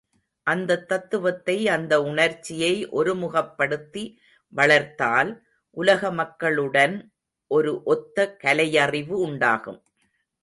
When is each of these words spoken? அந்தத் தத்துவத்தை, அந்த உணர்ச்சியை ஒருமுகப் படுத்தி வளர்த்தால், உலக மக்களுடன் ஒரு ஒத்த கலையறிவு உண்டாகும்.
அந்தத் 0.43 0.87
தத்துவத்தை, 0.87 1.67
அந்த 1.67 2.01
உணர்ச்சியை 2.01 2.89
ஒருமுகப் 2.89 3.57
படுத்தி 3.57 4.19
வளர்த்தால், 4.47 5.45
உலக 5.71 6.11
மக்களுடன் 6.11 7.13
ஒரு 7.47 7.83
ஒத்த 7.83 8.37
கலையறிவு 8.43 9.13
உண்டாகும். 9.21 9.83